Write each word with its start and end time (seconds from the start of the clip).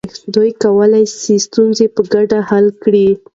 دوی 0.33 0.51
کولی 0.63 1.03
سي 1.21 1.33
ستونزې 1.45 1.85
په 1.95 2.01
ګډه 2.13 2.39
حل 2.49 2.67
کړي. 2.83 3.07